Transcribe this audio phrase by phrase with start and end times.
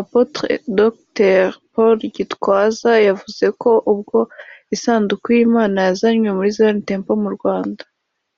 [0.00, 0.50] Apotre
[0.80, 1.38] Dr
[1.72, 4.18] Paul Gitwaza yavuze ko ubwo
[4.74, 7.82] isanduku y’Imana yazanywe muri Zion Temple mu Rwanda